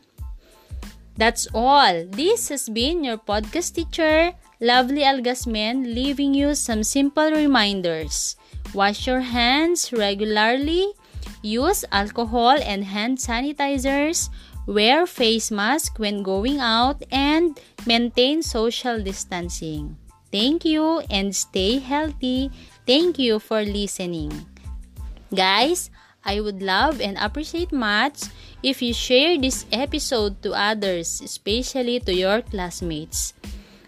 That's 1.17 1.47
all. 1.53 2.05
This 2.05 2.49
has 2.49 2.69
been 2.69 3.03
your 3.03 3.17
podcast 3.17 3.73
teacher, 3.73 4.33
Lovely 4.61 5.01
Algasmen, 5.01 5.95
leaving 5.95 6.33
you 6.33 6.53
some 6.53 6.83
simple 6.83 7.31
reminders. 7.31 8.35
Wash 8.73 9.07
your 9.07 9.21
hands 9.21 9.93
regularly, 9.93 10.93
use 11.41 11.85
alcohol 11.91 12.57
and 12.61 12.83
hand 12.83 13.17
sanitizers, 13.17 14.29
wear 14.67 15.07
face 15.07 15.49
mask 15.49 15.97
when 15.97 16.21
going 16.21 16.59
out, 16.59 17.01
and 17.11 17.57
maintain 17.87 18.43
social 18.43 19.01
distancing. 19.01 19.97
Thank 20.31 20.65
you 20.65 20.99
and 21.09 21.33
stay 21.33 21.79
healthy. 21.79 22.51
Thank 22.87 23.19
you 23.19 23.43
for 23.43 23.67
listening. 23.67 24.31
Guys, 25.35 25.91
I 26.23 26.39
would 26.39 26.63
love 26.63 27.03
and 27.03 27.19
appreciate 27.19 27.75
much 27.75 28.31
if 28.63 28.79
you 28.81 28.95
share 28.95 29.35
this 29.35 29.67
episode 29.75 30.39
to 30.47 30.55
others, 30.55 31.19
especially 31.19 31.99
to 32.07 32.15
your 32.15 32.39
classmates. 32.47 33.35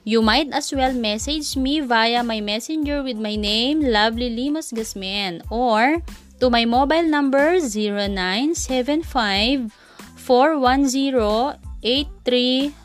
You 0.04 0.20
might 0.22 0.52
as 0.52 0.76
well 0.76 0.92
message 0.92 1.56
me 1.56 1.80
via 1.80 2.28
my 2.28 2.44
messenger 2.44 3.00
with 3.00 3.16
my 3.16 3.40
name, 3.40 3.80
Lovely 3.80 4.36
Limos 4.36 4.76
Gasman, 4.76 5.48
or 5.48 6.04
to 6.44 6.52
my 6.52 6.68
mobile 6.68 7.08
number 7.08 7.56
0975 7.56 9.72
410 10.20 12.76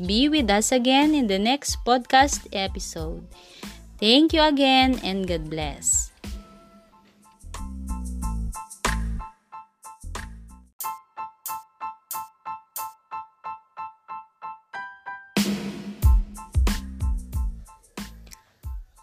Be 0.00 0.28
with 0.28 0.48
us 0.48 0.72
again 0.72 1.12
in 1.12 1.28
the 1.28 1.38
next 1.38 1.84
podcast 1.84 2.48
episode. 2.56 3.28
Thank 4.00 4.32
you 4.32 4.40
again 4.40 4.96
and 5.04 5.28
God 5.28 5.52
bless. 5.52 6.08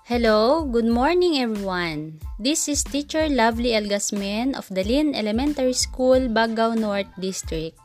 Hello, 0.10 0.66
good 0.66 0.90
morning 0.90 1.38
everyone. 1.38 2.18
This 2.42 2.66
is 2.66 2.82
teacher 2.82 3.30
Lovely 3.30 3.78
Algasmen 3.78 4.58
of 4.58 4.66
Dalin 4.74 5.14
Elementary 5.14 5.78
School, 5.78 6.26
Bagao 6.26 6.74
North 6.74 7.14
District. 7.22 7.78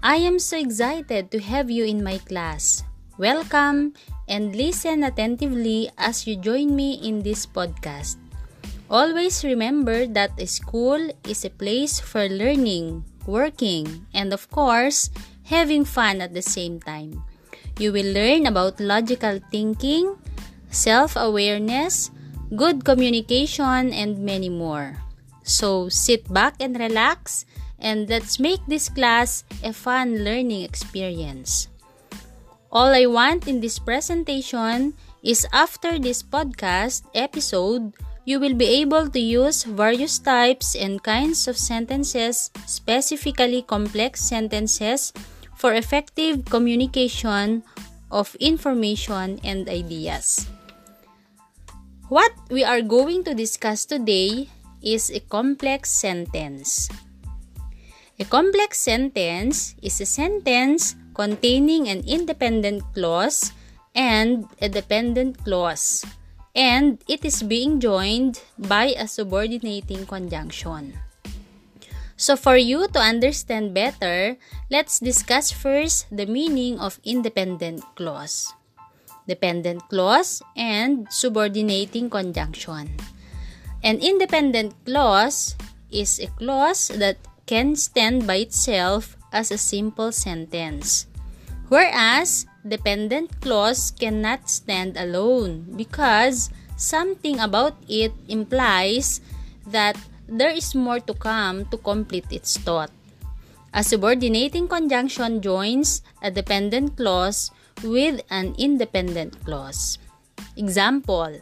I 0.00 0.24
am 0.24 0.40
so 0.40 0.56
excited 0.56 1.28
to 1.36 1.38
have 1.44 1.68
you 1.68 1.84
in 1.84 2.00
my 2.00 2.16
class. 2.16 2.80
Welcome 3.20 3.92
and 4.30 4.54
listen 4.54 5.02
attentively 5.02 5.90
as 5.98 6.26
you 6.26 6.38
join 6.38 6.70
me 6.74 7.02
in 7.02 7.26
this 7.26 7.44
podcast. 7.44 8.16
Always 8.86 9.42
remember 9.42 10.06
that 10.06 10.38
school 10.46 10.98
is 11.26 11.44
a 11.44 11.50
place 11.50 11.98
for 11.98 12.30
learning, 12.30 13.04
working, 13.26 14.06
and 14.14 14.32
of 14.32 14.50
course, 14.50 15.10
having 15.46 15.84
fun 15.84 16.22
at 16.22 16.34
the 16.34 16.42
same 16.42 16.78
time. 16.78 17.22
You 17.78 17.90
will 17.90 18.10
learn 18.14 18.46
about 18.46 18.78
logical 18.78 19.38
thinking, 19.50 20.14
self 20.70 21.14
awareness, 21.14 22.10
good 22.54 22.84
communication, 22.84 23.94
and 23.94 24.18
many 24.18 24.50
more. 24.50 24.98
So 25.42 25.88
sit 25.88 26.26
back 26.30 26.58
and 26.58 26.78
relax 26.78 27.46
and 27.78 28.10
let's 28.10 28.38
make 28.38 28.60
this 28.68 28.90
class 28.90 29.42
a 29.64 29.72
fun 29.72 30.22
learning 30.22 30.62
experience. 30.62 31.69
All 32.70 32.94
I 32.94 33.10
want 33.10 33.50
in 33.50 33.58
this 33.58 33.82
presentation 33.82 34.94
is 35.26 35.42
after 35.50 35.98
this 35.98 36.22
podcast 36.22 37.02
episode, 37.18 37.98
you 38.22 38.38
will 38.38 38.54
be 38.54 38.78
able 38.78 39.10
to 39.10 39.18
use 39.18 39.66
various 39.66 40.22
types 40.22 40.78
and 40.78 41.02
kinds 41.02 41.50
of 41.50 41.58
sentences, 41.58 42.54
specifically 42.70 43.66
complex 43.66 44.22
sentences, 44.22 45.12
for 45.58 45.74
effective 45.74 46.46
communication 46.46 47.66
of 48.14 48.38
information 48.38 49.42
and 49.42 49.68
ideas. 49.68 50.46
What 52.06 52.30
we 52.54 52.62
are 52.62 52.82
going 52.82 53.24
to 53.24 53.34
discuss 53.34 53.84
today 53.84 54.46
is 54.78 55.10
a 55.10 55.18
complex 55.26 55.90
sentence. 55.90 56.86
A 58.20 58.24
complex 58.24 58.78
sentence 58.78 59.74
is 59.82 60.00
a 60.00 60.06
sentence 60.06 60.94
containing 61.14 61.88
an 61.88 62.04
independent 62.06 62.82
clause 62.94 63.52
and 63.94 64.46
a 64.60 64.68
dependent 64.68 65.42
clause, 65.44 66.04
and 66.54 67.02
it 67.08 67.24
is 67.24 67.42
being 67.42 67.80
joined 67.80 68.40
by 68.58 68.94
a 68.96 69.06
subordinating 69.06 70.06
conjunction. 70.06 70.94
So, 72.20 72.36
for 72.36 72.56
you 72.56 72.86
to 72.92 73.00
understand 73.00 73.72
better, 73.72 74.36
let's 74.68 75.00
discuss 75.00 75.50
first 75.50 76.04
the 76.12 76.26
meaning 76.26 76.78
of 76.78 77.00
independent 77.02 77.80
clause, 77.96 78.52
dependent 79.26 79.88
clause, 79.88 80.42
and 80.52 81.08
subordinating 81.08 82.10
conjunction. 82.10 82.92
An 83.82 83.96
independent 84.04 84.76
clause 84.84 85.56
is 85.88 86.20
a 86.20 86.28
clause 86.36 86.92
that 87.00 87.16
can 87.46 87.74
stand 87.74 88.26
by 88.26 88.44
itself 88.44 89.16
as 89.32 89.50
a 89.50 89.58
simple 89.58 90.12
sentence. 90.12 91.06
Whereas, 91.68 92.46
dependent 92.66 93.40
clause 93.40 93.90
cannot 93.90 94.50
stand 94.50 94.96
alone 94.96 95.78
because 95.78 96.50
something 96.76 97.38
about 97.38 97.78
it 97.88 98.12
implies 98.28 99.20
that 99.66 99.96
there 100.26 100.50
is 100.50 100.74
more 100.74 100.98
to 101.00 101.14
come 101.14 101.66
to 101.70 101.78
complete 101.78 102.26
its 102.30 102.56
thought. 102.58 102.90
A 103.72 103.84
subordinating 103.84 104.66
conjunction 104.66 105.40
joins 105.40 106.02
a 106.22 106.30
dependent 106.30 106.96
clause 106.96 107.50
with 107.84 108.20
an 108.30 108.54
independent 108.58 109.38
clause. 109.44 109.98
Example 110.56 111.38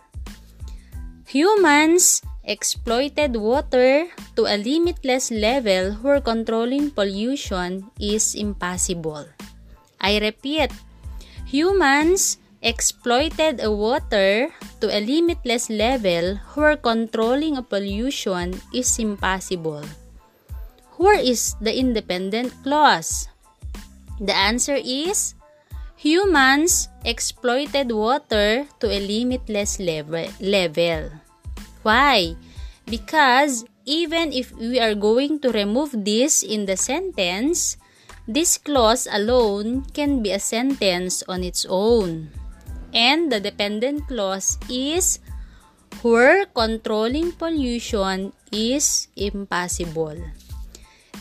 Humans 1.28 2.22
exploited 2.48 3.36
water 3.36 4.08
to 4.32 4.48
a 4.48 4.56
limitless 4.56 5.28
level 5.28 5.92
where 6.00 6.24
controlling 6.24 6.88
pollution 6.90 7.84
is 8.00 8.32
impossible. 8.32 9.28
I 10.00 10.16
repeat, 10.16 10.72
humans 11.44 12.40
exploited 12.64 13.60
water 13.60 14.48
to 14.80 14.86
a 14.88 15.04
limitless 15.04 15.68
level 15.68 16.40
where 16.56 16.80
controlling 16.80 17.60
a 17.60 17.62
pollution 17.62 18.56
is 18.72 18.96
impossible. 18.98 19.84
Where 20.96 21.20
is 21.20 21.54
the 21.60 21.76
independent 21.76 22.56
clause? 22.64 23.28
The 24.18 24.34
answer 24.34 24.80
is 24.80 25.36
humans 26.00 26.88
exploited 27.04 27.92
water 27.92 28.66
to 28.80 28.86
a 28.88 28.98
limitless 29.04 29.78
level. 29.78 30.26
Why? 31.88 32.36
Because 32.84 33.64
even 33.88 34.36
if 34.36 34.52
we 34.52 34.76
are 34.76 34.92
going 34.92 35.40
to 35.40 35.48
remove 35.48 35.96
this 35.96 36.44
in 36.44 36.68
the 36.68 36.76
sentence, 36.76 37.80
this 38.28 38.60
clause 38.60 39.08
alone 39.08 39.88
can 39.96 40.20
be 40.20 40.36
a 40.36 40.38
sentence 40.38 41.24
on 41.24 41.40
its 41.40 41.64
own. 41.64 42.28
And 42.92 43.32
the 43.32 43.40
dependent 43.40 44.04
clause 44.04 44.60
is 44.68 45.20
where 46.04 46.44
controlling 46.52 47.32
pollution 47.32 48.36
is 48.52 49.08
impossible. 49.16 50.20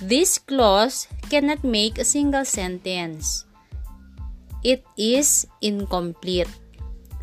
This 0.03 0.36
clause 0.36 1.08
cannot 1.32 1.63
make 1.63 1.95
a 1.95 2.03
single 2.03 2.43
sentence. 2.43 3.47
It 4.67 4.84
is 4.99 5.47
incomplete. 5.63 6.51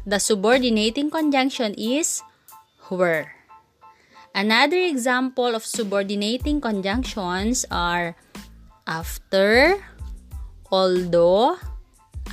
The 0.08 0.16
subordinating 0.16 1.12
conjunction 1.12 1.76
is 1.76 2.24
where. 2.88 3.33
Another 4.34 4.82
example 4.82 5.54
of 5.54 5.62
subordinating 5.62 6.60
conjunctions 6.60 7.62
are 7.70 8.18
after, 8.82 9.78
although, 10.74 11.54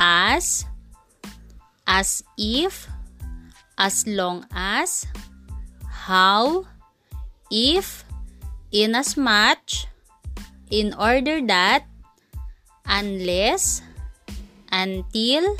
as, 0.02 0.66
as 1.86 2.24
if, 2.42 2.90
as 3.78 4.08
long 4.10 4.50
as, 4.50 5.06
how, 5.86 6.66
if, 7.54 8.04
in 8.74 8.98
as 8.98 9.14
much, 9.16 9.86
in 10.74 10.98
order 10.98 11.38
that, 11.46 11.86
unless, 12.90 13.86
until, 14.74 15.56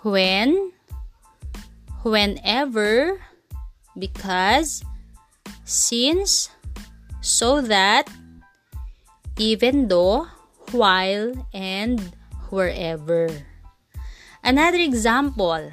when, 0.00 0.72
whenever, 2.00 3.20
because, 3.98 4.80
since, 5.66 6.48
so 7.20 7.60
that, 7.60 8.08
even 9.36 9.88
though, 9.88 10.28
while, 10.70 11.34
and 11.52 12.00
wherever. 12.48 13.28
Another 14.42 14.78
example. 14.78 15.72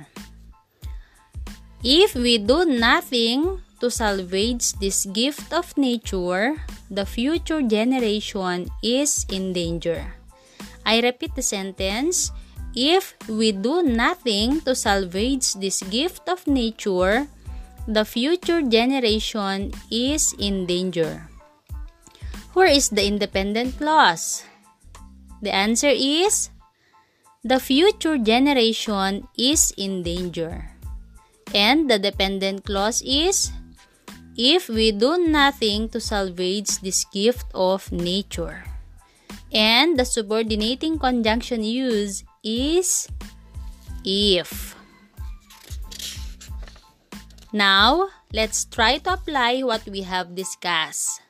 If 1.83 2.15
we 2.15 2.39
do 2.39 2.65
nothing 2.65 3.61
to 3.79 3.91
salvage 3.91 4.73
this 4.81 5.05
gift 5.05 5.53
of 5.53 5.77
nature, 5.77 6.57
the 6.89 7.05
future 7.05 7.61
generation 7.61 8.71
is 8.81 9.25
in 9.29 9.53
danger. 9.53 10.15
I 10.85 11.01
repeat 11.01 11.35
the 11.35 11.45
sentence. 11.45 12.31
If 12.73 13.13
we 13.29 13.51
do 13.51 13.83
nothing 13.83 14.61
to 14.61 14.73
salvage 14.73 15.53
this 15.53 15.83
gift 15.83 16.27
of 16.27 16.47
nature, 16.47 17.27
the 17.87 18.05
future 18.05 18.61
generation 18.61 19.71
is 19.91 20.33
in 20.39 20.65
danger. 20.65 21.27
Where 22.53 22.67
is 22.67 22.89
the 22.89 23.05
independent 23.05 23.77
clause? 23.77 24.43
The 25.41 25.51
answer 25.53 25.91
is 25.91 26.49
the 27.43 27.59
future 27.59 28.17
generation 28.17 29.27
is 29.37 29.73
in 29.75 30.03
danger. 30.03 30.71
And 31.53 31.89
the 31.89 31.99
dependent 31.99 32.63
clause 32.63 33.01
is 33.05 33.51
if 34.37 34.69
we 34.69 34.91
do 34.91 35.17
nothing 35.17 35.89
to 35.89 35.99
salvage 35.99 36.79
this 36.79 37.03
gift 37.05 37.45
of 37.53 37.91
nature. 37.91 38.63
And 39.51 39.99
the 39.99 40.05
subordinating 40.05 40.97
conjunction 40.97 41.63
used 41.63 42.23
is 42.43 43.07
if. 44.03 44.72
Now, 47.53 48.09
let's 48.33 48.65
try 48.65 48.97
to 49.05 49.13
apply 49.13 49.61
what 49.61 49.85
we 49.85 50.01
have 50.01 50.33
discussed. 50.33 51.21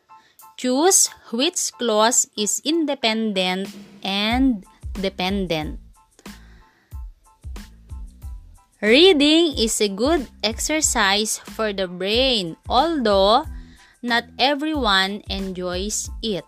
Choose 0.56 1.12
which 1.36 1.76
clause 1.76 2.32
is 2.40 2.64
independent 2.64 3.68
and 4.00 4.64
dependent. 4.96 5.84
Reading 8.80 9.52
is 9.60 9.84
a 9.84 9.92
good 9.92 10.32
exercise 10.40 11.44
for 11.44 11.76
the 11.76 11.92
brain, 11.92 12.56
although 12.72 13.44
not 14.00 14.24
everyone 14.40 15.28
enjoys 15.28 16.08
it. 16.24 16.48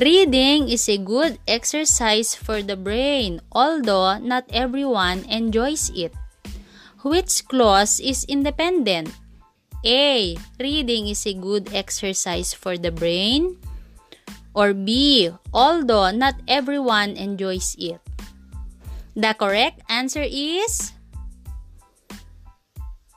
Reading 0.00 0.72
is 0.72 0.88
a 0.88 0.96
good 0.96 1.36
exercise 1.48 2.32
for 2.32 2.64
the 2.64 2.76
brain, 2.76 3.44
although 3.52 4.16
not 4.16 4.48
everyone 4.52 5.24
enjoys 5.28 5.92
it. 5.92 6.16
Which 7.06 7.46
clause 7.46 8.02
is 8.02 8.26
independent? 8.26 9.14
A. 9.86 10.34
Reading 10.58 11.06
is 11.06 11.22
a 11.22 11.38
good 11.38 11.70
exercise 11.70 12.50
for 12.50 12.74
the 12.74 12.90
brain. 12.90 13.62
Or 14.58 14.74
B. 14.74 15.30
Although 15.54 16.10
not 16.10 16.34
everyone 16.50 17.14
enjoys 17.14 17.78
it. 17.78 18.02
The 19.14 19.38
correct 19.38 19.86
answer 19.86 20.26
is 20.26 20.98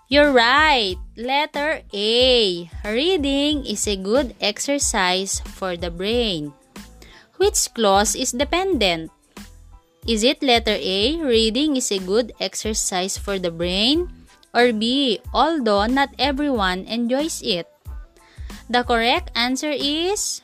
You're 0.05 0.37
right. 0.37 1.01
Letter 1.17 1.81
A. 1.89 2.69
Reading 2.85 3.65
is 3.65 3.89
a 3.89 3.97
good 3.97 4.37
exercise 4.37 5.41
for 5.41 5.73
the 5.73 5.89
brain. 5.89 6.53
Which 7.41 7.73
clause 7.73 8.13
is 8.13 8.37
dependent? 8.37 9.09
Is 10.07 10.23
it 10.23 10.41
letter 10.41 10.77
A? 10.77 11.17
Reading 11.17 11.75
is 11.75 11.91
a 11.91 11.99
good 11.99 12.31
exercise 12.39 13.17
for 13.17 13.39
the 13.39 13.51
brain. 13.51 14.07
Or 14.53 14.73
B. 14.73 15.19
Although 15.33 15.85
not 15.85 16.09
everyone 16.17 16.85
enjoys 16.85 17.41
it. 17.43 17.67
The 18.69 18.83
correct 18.83 19.31
answer 19.35 19.71
is 19.71 20.41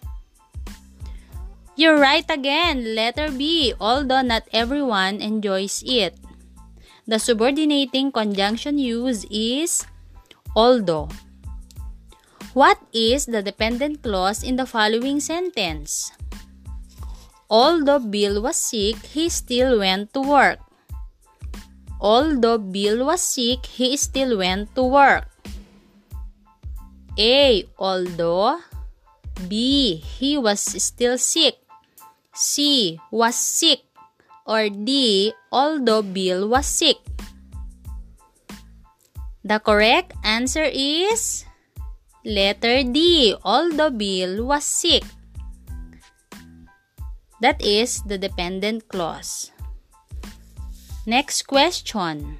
you're 1.75 1.99
right 1.99 2.23
again. 2.31 2.95
Letter 2.95 3.31
B. 3.31 3.73
Although 3.79 4.23
not 4.23 4.47
everyone 4.55 5.19
enjoys 5.19 5.83
it. 5.85 6.15
The 7.05 7.19
subordinating 7.19 8.11
conjunction 8.11 8.79
used 8.79 9.27
is 9.29 9.85
although. 10.55 11.09
What 12.55 12.79
is 12.95 13.27
the 13.27 13.43
dependent 13.43 14.01
clause 14.01 14.41
in 14.41 14.55
the 14.55 14.65
following 14.65 15.19
sentence? 15.19 16.15
Although 17.49 17.99
Bill 17.99 18.41
was 18.41 18.55
sick, 18.55 18.97
he 19.13 19.29
still 19.29 19.79
went 19.79 20.13
to 20.13 20.21
work. 20.21 20.59
Although 22.01 22.57
Bill 22.57 23.05
was 23.05 23.21
sick, 23.21 23.65
he 23.65 23.97
still 23.97 24.37
went 24.37 24.73
to 24.75 24.83
work. 24.83 25.29
A. 27.17 27.63
Although 27.79 28.59
B. 29.47 29.95
He 29.97 30.37
was 30.37 30.59
still 30.59 31.17
sick. 31.17 31.55
C 32.33 32.99
was 33.11 33.35
sick 33.35 33.87
or 34.45 34.69
D 34.69 35.33
although 35.51 36.03
Bill 36.03 36.47
was 36.47 36.65
sick? 36.65 36.97
The 39.45 39.59
correct 39.59 40.13
answer 40.23 40.67
is 40.67 41.45
letter 42.25 42.83
D 42.83 43.35
although 43.43 43.91
Bill 43.91 44.45
was 44.45 44.63
sick. 44.63 45.03
That 47.41 47.61
is 47.61 48.01
the 48.03 48.17
dependent 48.17 48.87
clause. 48.87 49.51
Next 51.05 51.43
question. 51.45 52.39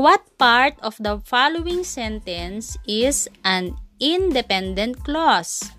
What 0.00 0.24
part 0.38 0.74
of 0.80 0.96
the 0.98 1.20
following 1.22 1.84
sentence 1.84 2.78
is 2.88 3.28
an 3.44 3.76
independent 4.00 5.04
clause? 5.04 5.70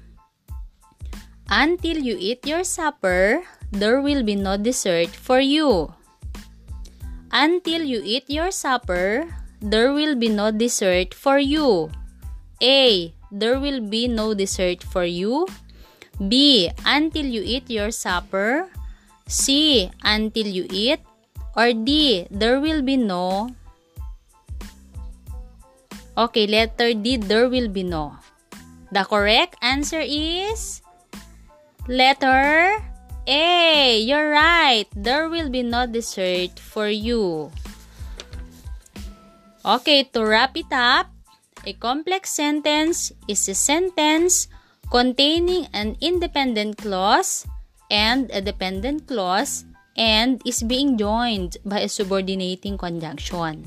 Until 1.50 1.98
you 1.98 2.16
eat 2.20 2.46
your 2.46 2.64
supper, 2.64 3.44
there 3.72 4.00
will 4.00 4.24
be 4.24 4.36
no 4.36 4.56
dessert 4.56 5.10
for 5.10 5.42
you. 5.42 5.92
Until 7.32 7.84
you 7.84 8.02
eat 8.06 8.30
your 8.30 8.52
supper, 8.52 9.28
there 9.60 9.92
will 9.92 10.16
be 10.16 10.30
no 10.30 10.52
dessert 10.52 11.14
for 11.14 11.40
you. 11.40 11.90
A. 12.62 13.14
There 13.32 13.60
will 13.60 13.82
be 13.82 14.08
no 14.08 14.34
dessert 14.34 14.84
for 14.84 15.04
you. 15.04 15.48
B. 16.28 16.70
Until 16.86 17.26
you 17.26 17.42
eat 17.42 17.70
your 17.70 17.90
supper. 17.90 18.70
C. 19.28 19.90
Until 20.04 20.48
you 20.48 20.68
eat. 20.70 21.00
Or 21.56 21.74
D. 21.74 22.28
There 22.30 22.62
will 22.62 22.82
be 22.82 22.98
no. 22.98 23.50
Okay, 26.18 26.46
letter 26.46 26.94
D. 26.94 27.18
There 27.18 27.50
will 27.50 27.68
be 27.68 27.84
no. 27.84 28.20
The 28.92 29.08
correct 29.08 29.56
answer 29.64 30.04
is 30.04 30.82
letter 31.88 32.76
A. 33.26 34.00
You're 34.00 34.30
right. 34.30 34.86
There 34.96 35.30
will 35.30 35.50
be 35.50 35.64
no 35.64 35.88
dessert 35.88 36.60
for 36.60 36.92
you. 36.92 37.52
Okay, 39.64 40.04
to 40.12 40.26
wrap 40.26 40.58
it 40.58 40.74
up, 40.74 41.08
a 41.66 41.74
complex 41.74 42.34
sentence 42.34 43.14
is 43.28 43.48
a 43.48 43.54
sentence 43.54 44.50
containing 44.92 45.72
an 45.72 45.96
independent 46.04 46.76
clause 46.76 47.48
and 47.90 48.28
a 48.36 48.44
dependent 48.44 49.08
clause 49.08 49.64
and 49.96 50.44
is 50.46 50.64
being 50.64 51.00
joined 51.00 51.56
by 51.64 51.80
a 51.80 51.88
subordinating 51.88 52.78
conjunction. 52.78 53.64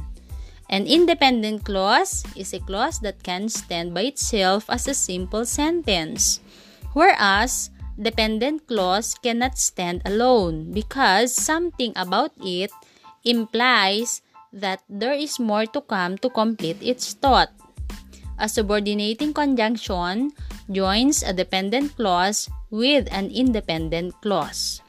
An 0.69 0.87
independent 0.87 1.65
clause 1.65 2.25
is 2.37 2.53
a 2.53 2.61
clause 2.61 3.01
that 3.01 3.23
can 3.25 3.49
stand 3.49 3.95
by 3.97 4.13
itself 4.13 4.69
as 4.69 4.87
a 4.87 4.93
simple 4.93 5.45
sentence, 5.45 6.41
whereas 6.93 7.71
dependent 8.01 8.67
clause 8.69 9.17
cannot 9.17 9.57
stand 9.57 10.03
alone 10.05 10.73
because 10.73 11.33
something 11.33 11.93
about 11.97 12.33
it 12.45 12.71
implies 13.25 14.21
that 14.53 14.85
there 14.89 15.17
is 15.17 15.41
more 15.41 15.65
to 15.67 15.81
come 15.81 16.17
to 16.19 16.29
complete 16.29 16.81
its 16.81 17.13
thought. 17.13 17.49
A 18.39 18.49
subordinating 18.49 19.33
conjunction 19.33 20.33
joins 20.71 21.23
a 21.23 21.33
dependent 21.33 21.97
clause 21.97 22.51
with 22.71 23.07
an 23.11 23.31
independent 23.31 24.15
clause. 24.23 24.83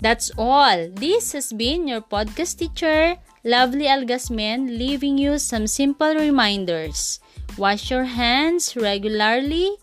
That's 0.00 0.30
all. 0.38 0.90
This 0.94 1.32
has 1.32 1.52
been 1.52 1.88
your 1.88 2.02
podcast 2.02 2.58
teacher, 2.58 3.16
Lovely 3.42 3.86
Algasmen, 3.86 4.78
leaving 4.78 5.18
you 5.18 5.38
some 5.38 5.66
simple 5.66 6.14
reminders. 6.14 7.18
Wash 7.56 7.90
your 7.90 8.04
hands 8.04 8.76
regularly, 8.76 9.74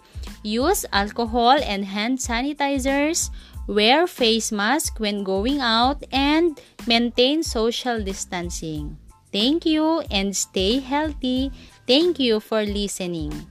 use 0.43 0.85
alcohol 0.93 1.57
and 1.59 1.83
hand 1.83 2.19
sanitizers, 2.19 3.29
wear 3.67 4.07
face 4.07 4.51
mask 4.51 4.99
when 4.99 5.23
going 5.23 5.59
out, 5.59 5.99
and 6.13 6.61
maintain 6.87 7.43
social 7.43 7.99
distancing. 7.99 8.95
Thank 9.33 9.65
you 9.65 9.99
and 10.11 10.31
stay 10.31 10.79
healthy. 10.79 11.51
Thank 11.85 12.17
you 12.19 12.41
for 12.41 12.65
listening. 12.65 13.45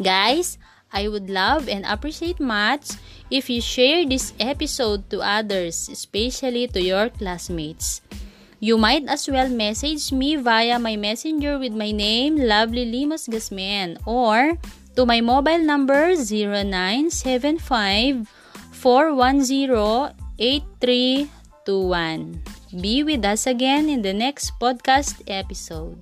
Guys, 0.00 0.56
I 0.92 1.08
would 1.08 1.28
love 1.28 1.68
and 1.68 1.84
appreciate 1.84 2.40
much 2.40 2.96
if 3.30 3.48
you 3.48 3.60
share 3.60 4.04
this 4.04 4.34
episode 4.40 5.08
to 5.08 5.20
others, 5.20 5.88
especially 5.88 6.68
to 6.68 6.80
your 6.80 7.08
classmates. 7.08 8.02
You 8.60 8.76
might 8.78 9.08
as 9.08 9.28
well 9.28 9.48
message 9.48 10.12
me 10.12 10.36
via 10.36 10.78
my 10.78 10.96
messenger 10.96 11.58
with 11.58 11.72
my 11.72 11.90
name, 11.90 12.36
Lovely 12.36 12.86
Limos 12.86 13.28
Gasman, 13.28 13.98
or 14.06 14.56
to 14.94 15.04
my 15.04 15.20
mobile 15.20 15.58
number 15.58 16.14
0975 16.14 18.28
410 18.70 20.14
8321. 20.38 22.42
Be 22.80 23.02
with 23.02 23.24
us 23.24 23.46
again 23.46 23.88
in 23.88 24.02
the 24.02 24.14
next 24.14 24.52
podcast 24.60 25.20
episode. 25.26 26.00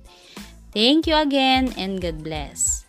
Thank 0.71 1.07
you 1.07 1.15
again 1.15 1.73
and 1.77 2.01
God 2.01 2.23
bless. 2.23 2.85